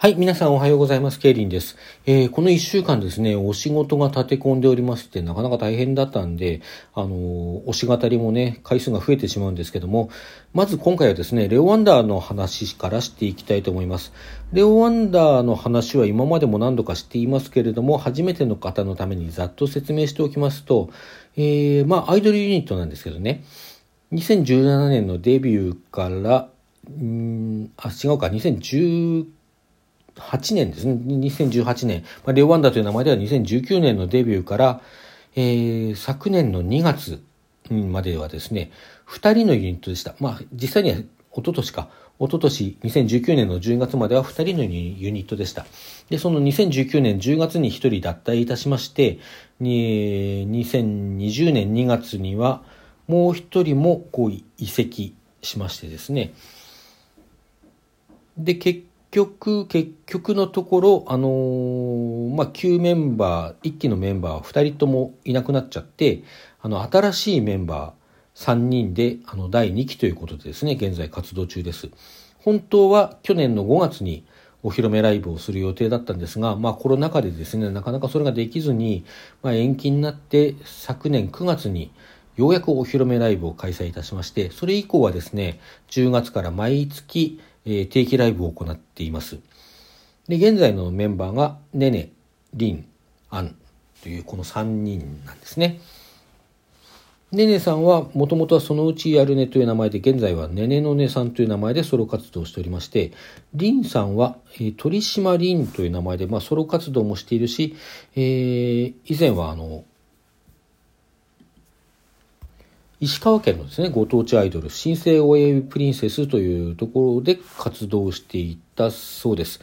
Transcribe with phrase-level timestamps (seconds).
[0.00, 1.18] はい、皆さんおはようございます。
[1.18, 1.76] ケイリンです。
[2.06, 6.62] えー、この一週間ですね、お仕事が立て込んでおりまして、なかなか大変だったんで、
[6.94, 10.08] あのー、おし語りもね、回数が増えてしまうんですけども、
[10.54, 14.12] まず今回はですね、レオワンダーの話からしていきたいと思います。
[14.52, 20.90] レオワンダーの話は今までも何度かしていますけれども、初めての方のためにざっと説明しておきますと、
[21.36, 23.42] えー、まあ、アイドルユニットなんですけどね、
[24.12, 26.50] 2017年のデビューから、
[26.88, 29.37] んあ、違うか、2019
[30.20, 30.94] 8年ですね。
[30.94, 32.02] 2018年。
[32.24, 34.80] まあ、レオワンダという名前では2019年のデビューから、
[35.34, 37.22] えー、昨年の2月
[37.70, 38.70] まではですね、
[39.06, 40.14] 2人のユニットでした。
[40.20, 41.88] まあ、実際には一昨年か。
[42.20, 45.66] 一昨年2019年の10月までは2人のユニットでした。
[46.10, 49.20] で、その2019年10月に1人脱退いたしまして、
[49.60, 52.62] 2020年2月には
[53.06, 56.32] もう1人もこう移籍しましてですね。
[58.36, 66.22] で、結局、結局のところ、あのー、まあ、旧メンバー、1期のメンバー2人ともいなくなっちゃって、
[66.60, 71.88] あの、新しいメンバー3人で、あの、第2期ということでですね、現在活動中です。
[72.38, 74.24] 本当は去年の5月に
[74.62, 79.04] お披露目ライブをする予定だったんですが、まあ、コロナ禍でですね、なかなかそれができずに、
[79.42, 81.92] まあ、延期になって、昨年9月に、
[82.36, 85.58] ようやくお披露目ライブを開催いたしまして、それ以降はですね、
[85.90, 89.38] 10月から毎月、えー、定期ライブを行っています。
[90.26, 92.12] で、現在のメンバーが、ねね、
[92.54, 92.86] りん、
[93.30, 93.54] あん
[94.02, 95.80] というこの3人なんですね。
[97.30, 103.12] ねねさんはもともとはそのうちやるねという名前で現在はねねのねさんという名前でソロ活動をしておりまして
[103.52, 107.76] りんさんは、えー、鳥島りんという名前で、まあ、ソロ活動もしているし、
[108.16, 109.84] えー、以前はあの
[113.00, 119.60] 石川県のですね、ご当地アイドル、新生オエプリンセスというところで活動していたそうです。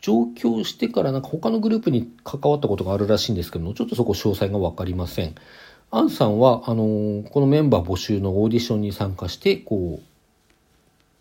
[0.00, 5.36] 上京してからなんか他のグループに関わったことがあるらしいんですけども、ちょっとそこ詳細がわかりません。
[5.92, 10.02] アンさんは、あの、このメンバー募集のオーディションに参加して、こう、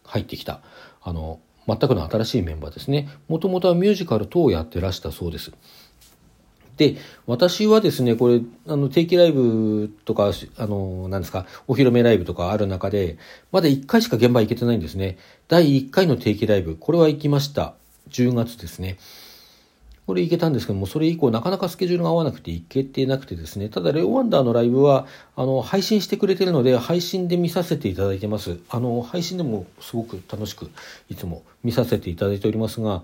[0.03, 0.61] 入ってきた、
[1.03, 3.07] あの、全くの新しいメンバーですね。
[3.27, 5.51] もともとはミュージカル等をやってらしたそうです。
[6.81, 6.95] で、
[7.27, 13.19] 私はですね、これ、あの、定期ライブとか、あの、なんですか、お披露目ライブとかある中で、
[13.51, 15.19] まだ1回しか現場行けてないんですね。
[15.47, 17.75] 第1回の定期ライブ、これは行きました。
[18.09, 18.97] 10月ですね。
[20.07, 25.05] これ行けたんですけども、それ以降なかなかスケジュールが合わなくて行けてなくてですね、ただレオワンダーのライブは、
[25.35, 28.57] あの、配信してくれてるので、配信で見させていただいてます。
[28.69, 30.71] あの、配信でもすごく楽しく、
[31.09, 33.03] いつも見させていただいておりますが、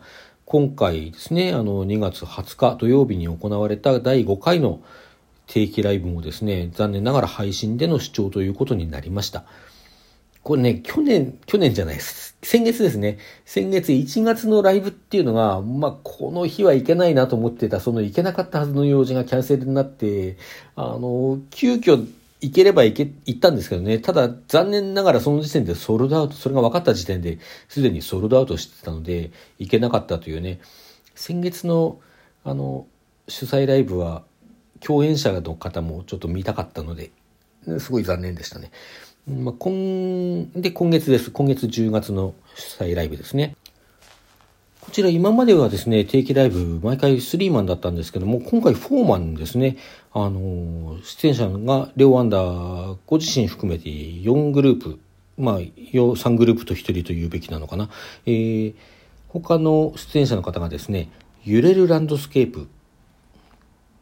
[0.50, 4.80] 今回ですね、あの、2月20日土曜日に行われた第5回の
[5.46, 9.44] 定期ライブもですね、残念ながら配信での視聴ということになりました。
[10.44, 12.38] これね、去年、去年じゃないです。
[12.42, 13.18] 先月ですね。
[13.44, 20.38] 先月1月のライブっていうのが、まあ、この日は行けないなと思ってた、その行けなかったはずの用事がキャンセルになって、
[20.78, 22.08] あの、急遽
[22.40, 24.00] 行ければ行け、行ったんですけどね。
[24.00, 30.60] ただ、残念ながらその時点でソールドアウト、それが分かった時点で、すでにソールドアウトしてたので、行けなかったというね。
[31.16, 32.00] 先月の、
[32.44, 32.86] あの、
[33.28, 34.24] 主催ライブは、
[34.80, 37.10] 共演者の方もちょっと見たかったので、
[37.80, 38.72] すごい残念でしたね。
[39.28, 41.32] まあ、今、で、今月です。
[41.32, 43.56] 今月10月の主催ライブですね。
[44.88, 49.76] こちら今まではですね、定期ライブ、毎回スリーマンだったんですけども、今回フォーマンですね。
[50.14, 54.98] あの、出演者がレオ・アンダーご自身含めて4グループ、
[55.38, 57.90] まあ、3グループと1人と言うべきなのかな。
[58.26, 58.76] えー、
[59.28, 61.10] 他の出演者の方がですね、
[61.44, 62.70] 揺れるランドスケープ、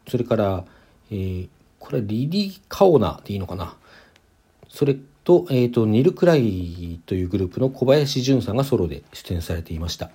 [0.08, 0.64] それから、
[1.10, 1.48] えー、
[1.80, 3.74] これはリリー・カオナでいいのかな。
[4.68, 10.12] それと、えっ、ー、と、ニル・クライというグループの小林淳さんがソロで出演されていました。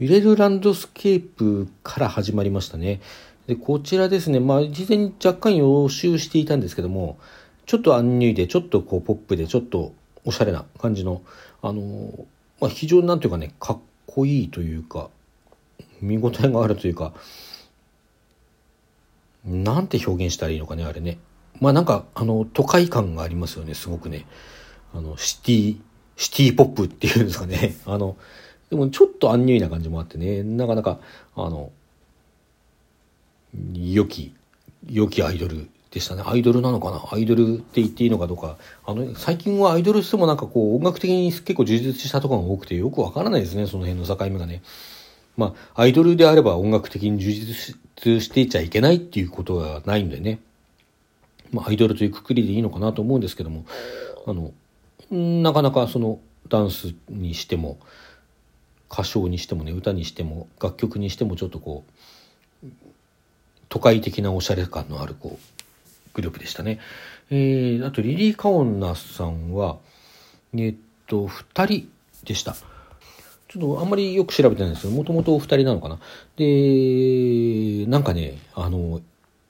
[0.00, 3.02] 揺れるランドスケープから始まりましたね。
[3.46, 7.18] で、こちらですね、まあ、事前に若干予習していたんですけども、
[7.66, 9.92] ちょっとアンニュイで、ちょっとこう、ポップで、ちょっと
[10.24, 11.20] おしゃれな感じの、
[11.60, 12.24] あの、
[12.62, 15.10] まあ、非常になんていうかね、かっこいいというか、
[16.00, 17.12] 見応えがあるというか、
[19.44, 21.18] なんて表現したらいいのかね、あれね。
[21.60, 24.24] まあなんか、あの、都会感がありますよね、すごくね。
[24.94, 25.76] あの、シティ、
[26.16, 27.76] シティポップっていうんですかね。
[27.84, 28.16] あの、
[28.70, 31.00] でもちょっとアンニュイな感じもあってね、なかなか、
[31.34, 31.72] あの、
[33.74, 34.32] 良き、
[34.88, 36.22] 良きアイドルでしたね。
[36.24, 37.04] アイドルなのかな？
[37.10, 38.56] アイドルって言っていいのかどうか。
[38.86, 44.62] あの、最近はアイドルしてもなんかこう、音楽的に結構充実したところが多くてよくわからないですね、その辺の境目がね。
[45.36, 47.74] まあ、アイドルであれば音楽的に充実
[48.22, 50.38] していちゃいけないっていうことはないんでね。
[51.50, 53.64] まあ、アイドルというくくりでいいのかなと思うんですけども、
[54.26, 54.52] あの、
[55.10, 57.78] なかなかそのダンスにしても、
[58.90, 61.84] 歌唱にしてもね歌にしても楽曲にしてもちょっとこ
[62.64, 62.66] う
[63.68, 66.80] 都会的なおしゃれ感のあるこうグループでしたね。
[67.30, 69.78] えー、あとリリー・カオンナさんは
[70.56, 70.74] えっ
[71.06, 71.88] と2人
[72.24, 72.56] でした。
[73.50, 75.98] ちょっとあんまりよく調べてないんですけど、もともとお二人なのかな。
[76.36, 79.00] で、なんかね、あの、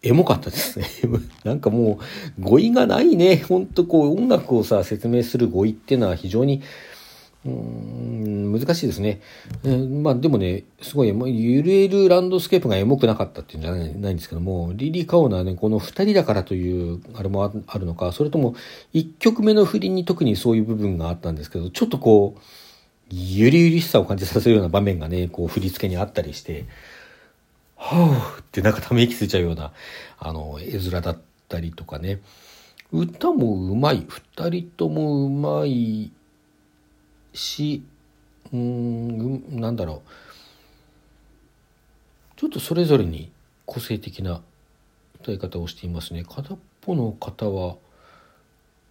[0.02, 0.86] エモかったですね。
[1.44, 1.98] なんかも
[2.38, 3.44] う、語彙がないね。
[3.46, 6.62] ほんとこう、音楽をさ、説明する語彙っていうのは非常に、
[7.46, 9.22] うん難しいですね。
[9.64, 18.54] えー、まあでもね、すごい、揺れるランドスケープがエモくなかったっていうんじゃないないんですけども、リリー・カオナはね、この二人だからという、あれもあるのか、それとも
[18.92, 22.40] 一曲目の振りに特にそういう部分があったんですけど、ちょっとこう、
[23.10, 26.66] ゆりゆりしさを感じさせるような場面がね、こう振り付けにあったりして、
[27.76, 29.72] はぁってなんかため息ついちゃうような、
[30.18, 32.20] あの、絵面だったりとかね。
[32.92, 34.04] 歌もうまい。
[34.06, 36.12] 二人ともうまい
[37.32, 37.82] し、
[38.52, 40.10] うん、なんだろう。
[42.36, 43.30] ちょっとそれぞれに
[43.66, 44.40] 個性的な
[45.20, 46.24] 歌い方をしていますね。
[46.24, 47.76] 片っぽの方は、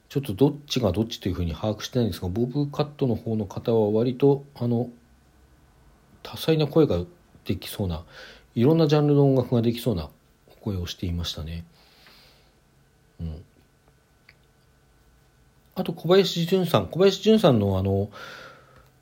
[0.09, 4.89] ちょっとどっちがどっちというふうに把握してないんですがボブカットの方の方は割とあの
[6.23, 7.01] 多彩な声が
[7.45, 8.03] できそうな
[8.55, 10.09] いろんなジャンルの音楽ができそうな
[10.61, 11.63] 声をしていましたね。
[13.21, 13.43] うん、
[15.79, 18.09] あと小林淳さん小林淳さんのあの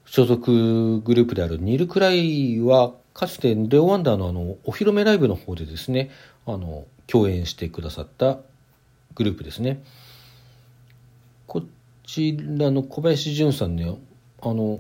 [0.06, 6.12] 所属グループであるニルクライはかつてレオワンダーのあのお披露目ライブの方でですね
[6.46, 8.38] あの共演してくださった
[9.16, 9.84] グループですね。
[11.48, 11.64] こ
[12.06, 13.98] ちらの小林淳さんね
[14.42, 14.80] あの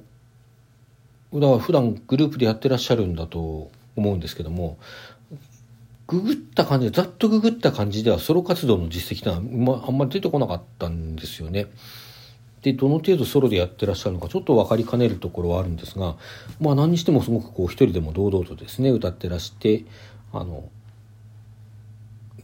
[1.33, 4.77] だから普段グループでやってらっしゃるんだと思うんですけども
[6.07, 11.67] ググった感じざっとググった感じではソロ活動の実績ってのは、まあんまり出てこなかったんですよね。
[12.61, 16.15] でどの程度ソロでやってらっしゃるのかちょっと分かりかねるところはあるんですが
[16.59, 19.85] まあ何にしてもすごくこう一人でも堂々とですね歌ってらして
[20.33, 20.67] あの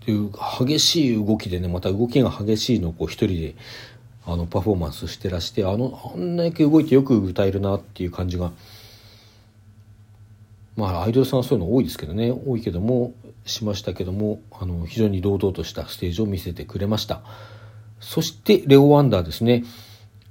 [0.06, 3.56] という激しい動きでねまた動きが激しいのをこう一人で
[4.26, 8.52] あのパフォーマンスしてらしてあのあんだけ動いてよく歌えるなっていう感じが
[10.76, 13.14] まあアイドルさんはそういうの多いですけどね多いけども
[13.46, 17.22] しましたけどもあの非常に堂々としたステージを見せてくれました。
[18.00, 19.64] そしてレオ・ワンダーですね。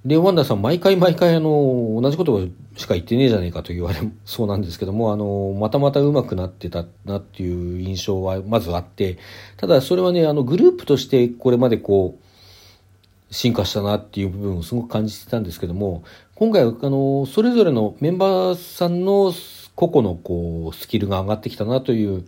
[0.04, 2.40] レオ・ワンダーさん毎回毎回あの同じこと
[2.76, 9.18] しか言ってねえじゃねえかと言われ そうなんですけどもあのまたまた上手くなってたなっていう印象はまずあって
[9.58, 16.02] ただそれはねあのグループとしてこれまでこう進化したなっていう部分をすごく感じてたんですけども
[16.34, 19.32] 今回あのそれぞれのメンバーさんの
[19.76, 22.24] 個々のこうスキルが上がってきたなという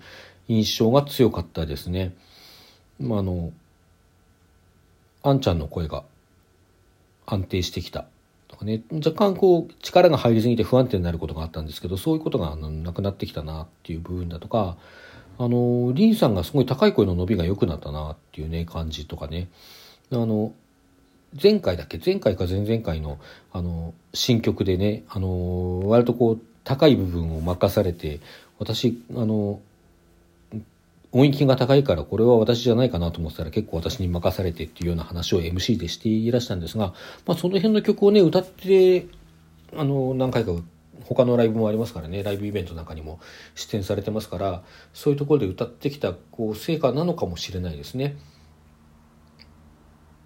[0.49, 2.13] 印象が強かったですね。
[3.01, 3.53] まあ、あの
[5.23, 6.05] あんちゃんの声が
[7.27, 8.07] 安定してきた
[8.49, 8.83] とかね。
[8.93, 14.77] 若干こう力が入りすぎて不安定になることがあったんですけどそういうことがあのなくなってきたなっていう部分だとか
[15.39, 19.49] あのリンさんがすごい高い声の伸びが良くなったなっていうね感じとかね。
[20.13, 20.53] あの
[21.43, 21.99] 前回だっけ？
[22.05, 23.19] 前回か前々回の
[23.53, 28.21] あの新曲でねあの割とこう高い部分を任されて
[28.59, 29.59] 私あの
[31.15, 36.93] 音域が高いからこれは私じゃないかなと思ってたら結構私に任されてっていうような話を MC でしていらしたんですが、
[37.25, 39.07] まあ、その辺の曲をね歌って
[39.77, 40.53] あの何回か
[41.05, 43.21] 他のライブもありますからねライブイベントなんかにも
[43.55, 48.17] 出演されてますからそういうところで歌ってきたこう成果なのかもしれないですね。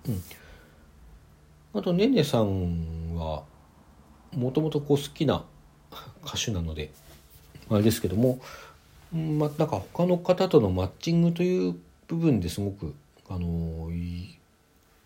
[0.09, 0.23] うん
[1.75, 3.45] あとねねさんは
[4.35, 5.45] もともと好きな
[6.25, 6.91] 歌手なので
[7.71, 8.41] あれですけども
[9.13, 11.75] まあなんか他の方とのマッチングという
[12.09, 12.95] 部分ですごく
[13.29, 13.91] あの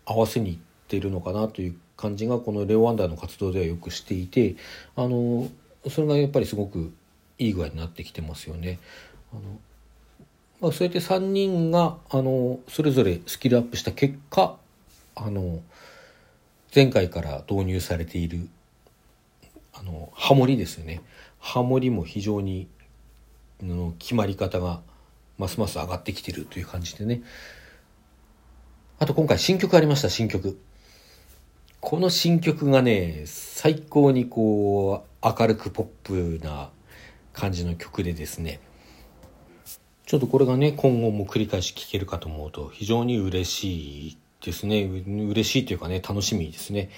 [0.05, 0.57] 合わせにいっ
[0.87, 4.55] てるのかなという感じがこのレオ・ワンダーの活動ではよくしていて
[4.95, 5.49] あの
[5.89, 6.93] それがやっぱりすごく
[7.37, 8.79] いい具合になってきてますよね。
[9.31, 9.41] あの
[10.61, 14.55] まあ、そうやって3人があのそれぞれスキルアップした結果
[15.15, 15.61] あの
[16.73, 18.47] 前回から導入されている
[19.73, 21.01] あのハモリですよね
[21.39, 22.67] ハモリも非常に
[23.63, 24.81] の決まり方が
[25.37, 27.21] ますます上がってきてるという感じでね。
[28.99, 30.59] あと今回新曲ありました新曲。
[31.81, 36.69] この新曲がね最高にこう明るくポップな
[37.33, 38.59] 感じの曲でですね。
[40.05, 44.83] ちょっとこれがね今後も繰り返し聴けるかと思うと非常に嬉しいですね。
[44.83, 46.89] 嬉しいというかね楽しみですね。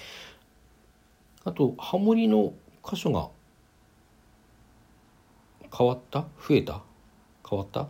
[1.44, 2.52] あとハモリの
[2.84, 3.28] 箇所が
[5.76, 6.20] 変わった？
[6.48, 6.82] 増えた？
[7.48, 7.88] 変わった？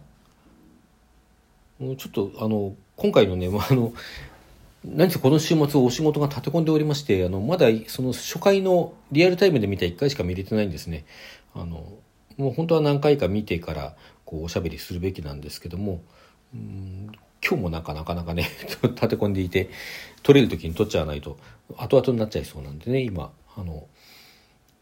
[1.79, 3.93] もうちょっとあの今回のねま あの
[4.85, 11.05] 何せこの週末お仕事が立て込んでおりまして、あの、まだその初回のリアルタイムで見た1回しか見れてないんですね。
[11.55, 11.93] あの、
[12.37, 16.03] もう本当は何回か見てから、こう、おしゃべりするべきなんですけども、
[16.55, 17.11] うん
[17.45, 18.49] 今日もなんかなかなかね
[18.83, 19.71] 立て込んでいて、
[20.23, 21.37] 取れる時に取っちゃわないと、
[21.77, 23.89] 後々になっちゃいそうなんでね、今、あの、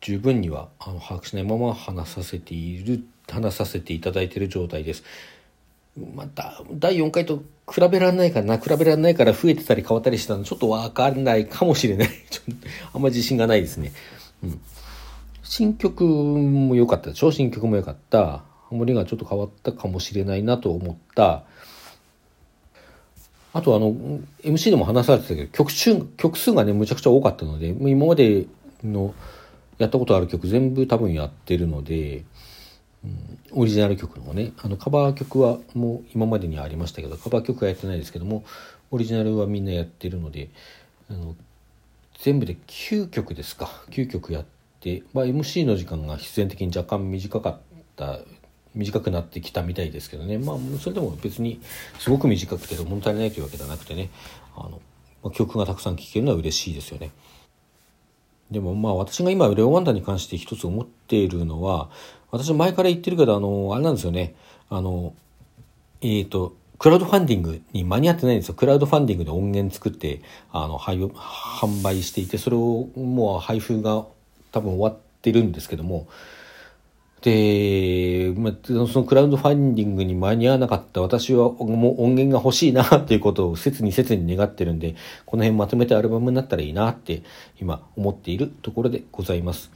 [0.04, 5.02] 十分にはあの把握しないまま話させている、話させていただいている状態です。
[6.14, 7.42] また、第4回と
[7.72, 12.08] 比べられないからな、比べられないから増えてたり変わったりしたのちょっとわかんないかもしれない。
[12.28, 12.42] ちょ
[12.92, 13.92] あんまり自信がないですね。
[14.42, 14.60] うん。
[15.42, 17.32] 新曲も良かったでしょ？
[17.32, 18.42] 新曲も良かった。
[18.68, 21.44] ハモリがちょっと変わったかもしれないなと思った。
[23.54, 23.94] あとあの、
[24.42, 28.46] MC でも話されてたけど、曲数、曲数がね、むちゃくちゃ多かったので、今まで
[28.82, 29.14] の
[29.78, 32.24] やったことある曲全部多分やってるので、
[33.04, 38.44] うん、オリジナル曲のね、あのカバー曲はもう今までにありましたけど、カバー曲はやってないですけども、
[38.90, 40.50] オリジナルはみんなやってるので、
[41.10, 41.36] あの
[42.20, 44.44] 全部で9曲ですか、9曲やっ
[44.80, 47.58] て、まあ、MC の時間が必然的に若干短かっ
[47.96, 48.20] た、
[48.74, 51.60] 短くなってきたみたいですけどね、まあ、それでも別に
[51.98, 54.10] すごく短くて物足りないというわけではなくてね、
[54.56, 54.80] あの、
[55.22, 57.10] ま、曲がたくさん聴けるのは嬉しいですよね。
[58.54, 61.90] でもまあ私が今レオワンダに関して一つ思っているのは、
[62.30, 64.34] 私前から言ってるけど、あの、あれなんですよね。
[64.70, 65.12] あの、
[66.00, 68.54] えっ、ー、と、クラウドファンディングに間に合ってないんですよ。
[68.54, 74.06] クラウドファンディングで音源作って、あの、販売していて、それをもう配布が
[74.52, 76.06] 多分終わってるんですけども、
[77.24, 87.22] で、まあ、そのクラウドファンディングに間に合わなかった私はもう音源が欲しいなっていうことを切に切に願ってるんで、この辺まとめてアルバムになったらいいなって
[87.58, 89.70] 今思っているところでございます。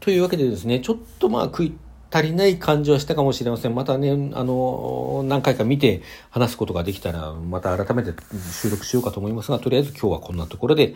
[0.00, 1.72] というわけでですね、ちょっとまあ食い
[2.10, 3.74] 足りない感じはしたかもしれません。
[3.74, 8.12] またね、あの、何回か見て話すことができたら、また改めて
[8.60, 10.94] 収録しようかと思いますが、とりあえず今日はこんなところで、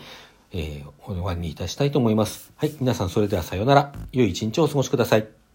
[0.52, 2.52] えー、終わりにいたしたいと思います。
[2.56, 3.94] はい、皆さんそれではさようなら。
[4.12, 5.45] 良い一日をお過ごしください。